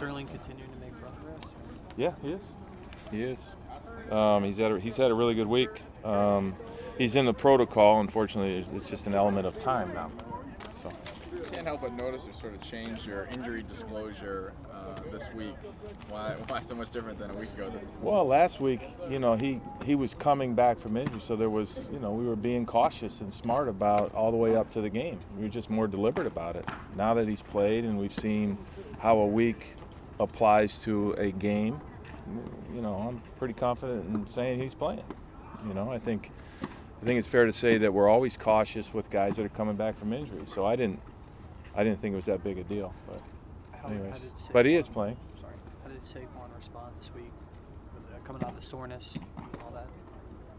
[0.00, 1.52] Sterling continuing to make progress?
[1.98, 2.40] Yeah, he is.
[3.10, 3.38] He is.
[4.10, 5.68] Um, he's had a, he's had a really good week.
[6.06, 6.56] Um,
[6.96, 8.00] he's in the protocol.
[8.00, 10.10] Unfortunately, it's- it's just an element of time now.
[10.72, 10.90] So
[11.52, 15.54] Can't help but notice you sort of changed your injury disclosure uh, this week.
[16.08, 17.68] Why, why so much different than a week ago?
[17.68, 18.80] This well, last week,
[19.10, 22.24] you know, he he was coming back from injury, so there was, you know, we
[22.26, 25.18] were being cautious and smart about all the way up to the game.
[25.36, 26.64] We were just more deliberate about it.
[26.96, 28.56] Now that he's played and we've seen
[28.98, 29.74] how a week
[30.20, 31.80] applies to a game,
[32.72, 35.02] you know, I'm pretty confident in saying he's playing.
[35.66, 36.30] You know, I think
[36.62, 39.76] I think it's fair to say that we're always cautious with guys that are coming
[39.76, 40.42] back from injury.
[40.46, 41.00] So I didn't
[41.74, 42.94] I didn't think it was that big a deal.
[43.06, 43.20] But
[43.72, 45.16] How, how anyways, did but he is playing.
[45.40, 45.54] Sorry.
[45.82, 47.32] How did Saquon respond this week?
[47.96, 49.86] Uh, coming out of the soreness, and all that.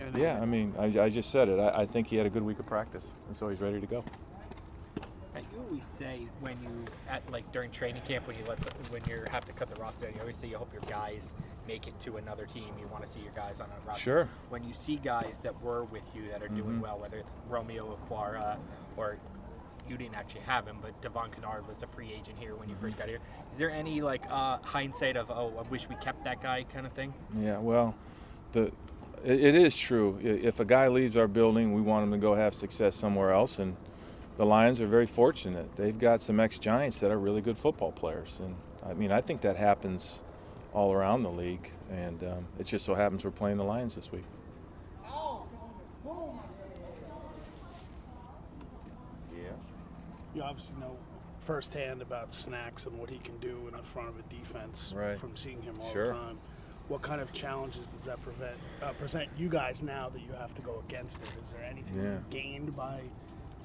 [0.00, 1.58] Anything Yeah, I mean, I, I just said it.
[1.58, 3.86] I, I think he had a good week of practice, and so he's ready to
[3.86, 4.04] go.
[5.98, 8.58] Say when you at like during training camp when you let
[8.90, 11.32] when you have to cut the roster, you always say you hope your guys
[11.66, 12.68] make it to another team.
[12.78, 14.02] You want to see your guys on a roster.
[14.02, 14.28] Sure.
[14.50, 16.80] When you see guys that were with you that are doing Mhm.
[16.80, 18.58] well, whether it's Romeo Okwara
[18.96, 19.16] or
[19.88, 22.74] you didn't actually have him, but Devon Kennard was a free agent here when you
[22.80, 23.20] first got here.
[23.52, 26.84] Is there any like uh, hindsight of oh I wish we kept that guy kind
[26.86, 27.14] of thing?
[27.38, 27.94] Yeah, well,
[28.52, 28.70] the
[29.24, 30.18] it, it is true.
[30.22, 33.58] If a guy leaves our building, we want him to go have success somewhere else,
[33.58, 33.76] and
[34.36, 35.74] the Lions are very fortunate.
[35.76, 38.54] They've got some ex-Giants that are really good football players, and
[38.88, 40.22] I mean, I think that happens
[40.72, 44.12] all around the league, and um, it just so happens we're playing the Lions this
[44.12, 44.24] week.
[49.34, 49.42] Yeah.
[50.34, 50.96] You obviously know
[51.38, 55.16] firsthand about Snacks and what he can do in the front of a defense Right.
[55.16, 56.06] from seeing him all Sure.
[56.08, 56.38] the time.
[56.88, 60.54] What kind of challenges does that prevent uh, present you guys now that you have
[60.54, 61.28] to go against it?
[61.42, 62.18] Is there anything Yeah.
[62.30, 63.00] gained by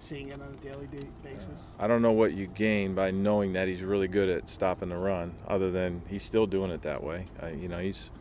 [0.02, 0.88] seeing it on a daily
[1.24, 1.48] basis?
[1.80, 4.98] I don't know what you gain by knowing that he's really good at stopping the
[4.98, 7.28] run, other than he's still doing it that way.
[7.42, 8.12] I, you know, he's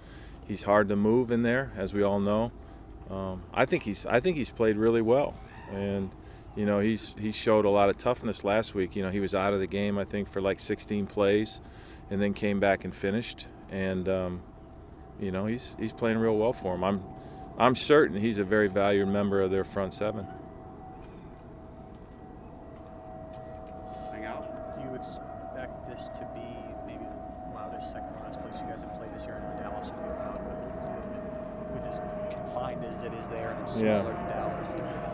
[0.46, 2.52] he's hard to move in there, as we all know.
[3.10, 5.34] Um, I think he's I think he's played really well,
[5.72, 6.10] and
[6.54, 8.94] you know he's he showed a lot of toughness last week.
[8.94, 11.60] You know, he was out of the game I think for like 16 plays,
[12.10, 13.46] and then came back and finished.
[13.70, 14.42] And um,
[15.18, 16.84] you know he's he's playing real well for him.
[16.84, 17.02] I'm
[17.58, 20.26] I'm certain he's a very valued member of their front seven.
[25.00, 26.46] Expect this to be
[26.86, 29.36] maybe the loudest second last place you guys have played this year?
[29.42, 32.00] I know Dallas will be loud, but it is
[32.30, 34.02] confined as it is there and it's Yeah.
[34.02, 34.68] smaller than Dallas.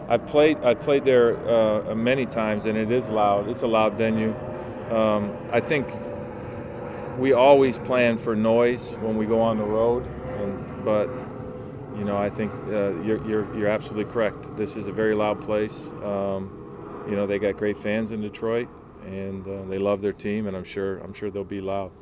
[0.08, 3.48] I've played I played there uh, many times, and it is loud.
[3.48, 4.34] It's a loud venue.
[4.90, 5.88] Um, I think
[7.18, 10.06] we always plan for noise when we go on the road,
[10.38, 11.08] and, but
[11.98, 14.56] you know I think uh, you're, you're you're absolutely correct.
[14.56, 15.92] This is a very loud place.
[16.04, 18.68] Um, you know they got great fans in Detroit,
[19.06, 21.92] and uh, they love their team, and I'm sure I'm sure they'll be loud.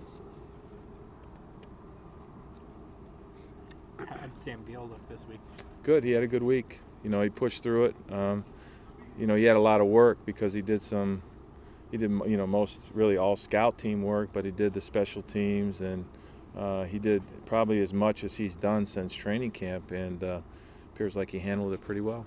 [3.99, 5.41] How did Sam Beal look this week?
[5.85, 6.03] good.
[6.03, 6.81] He had a good week.
[7.05, 7.97] You know, he pushed through it.
[8.11, 8.45] Um,
[9.19, 11.23] you know, he had a lot of work because he did some,
[11.91, 15.23] he did you know most really all scout team work, but he did the special
[15.23, 16.05] teams and
[16.57, 20.41] uh, he did probably as much as he's done since training camp, and uh,
[20.93, 22.25] appears like he handled it pretty well.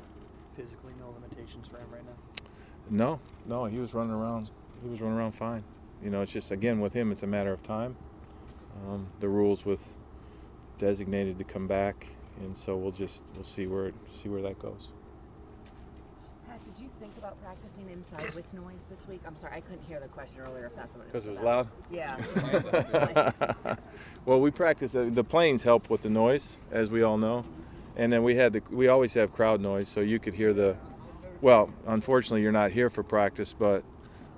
[0.55, 2.45] Physically, no limitations for him right now.
[2.89, 4.49] No, no, he was running around.
[4.83, 5.63] He was running around fine.
[6.03, 7.95] You know, it's just again with him, it's a matter of time.
[8.87, 9.81] Um, the rules with
[10.77, 12.07] designated to come back,
[12.39, 14.89] and so we'll just we'll see where see where that goes.
[16.47, 19.21] Pat, did you think about practicing inside with noise this week?
[19.25, 20.67] I'm sorry, I couldn't hear the question earlier.
[20.67, 21.23] If that's what it was.
[21.23, 21.67] Because it was about.
[21.91, 23.47] loud?
[23.65, 23.75] Yeah.
[24.25, 24.93] well, we practice.
[24.95, 27.43] uh, The planes help with the noise, as we all know,
[27.95, 28.61] and then we had the.
[28.69, 30.75] We always have crowd noise, so you could hear the.
[31.41, 33.83] Well, unfortunately, you're not here for practice, but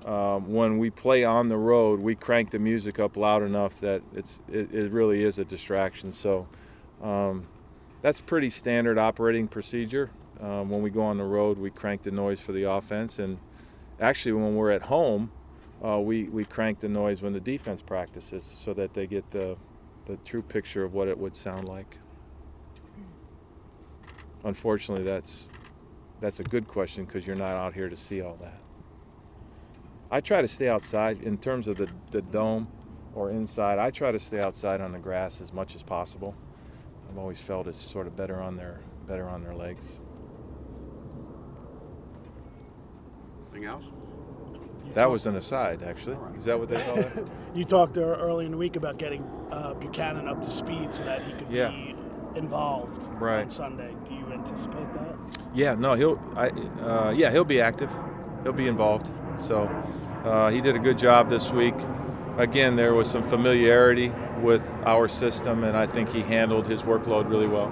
[0.06, 4.02] um, when we play on the road, we crank the music up loud enough that
[4.14, 6.14] it's it, it really is a distraction.
[6.14, 6.48] So
[7.02, 7.48] um,
[8.02, 10.12] that's pretty standard operating procedure.
[10.40, 13.40] Um, when we go on the road, we crank the noise for the offense, and
[14.00, 15.32] actually, when we're at home,
[15.84, 19.58] uh, we we crank the noise when the defense practices, so that they get the
[20.06, 21.98] the true picture of what it would sound like.
[24.46, 25.48] Unfortunately, that's
[26.22, 28.60] that's a good question because you're not out here to see all that.
[30.12, 32.68] I try to stay outside in terms of the, the dome
[33.14, 33.78] or inside.
[33.80, 36.36] I try to stay outside on the grass as much as possible.
[37.10, 40.00] I've always felt it's sort of better on their better on their legs.
[43.52, 43.86] Anything else?
[44.94, 46.18] That was an aside, actually.
[46.38, 47.28] Is that what they call it?
[47.56, 51.04] You talked uh, early in the week about getting uh, Bucannon up to speed so
[51.04, 51.70] that he could Yeah.
[51.72, 51.96] be
[52.36, 53.42] involved Right.
[53.42, 53.92] on Sunday.
[54.08, 55.16] Do you anticipate that?
[55.56, 56.20] Yeah, no, he'll.
[56.36, 57.90] I, uh, yeah, he'll be active.
[58.44, 59.12] He'll be involved.
[59.42, 59.64] So
[60.26, 61.76] uh, he did a good job this week.
[62.38, 67.30] again, there was some familiarity with our system, and I think he handled his workload
[67.30, 67.72] really well.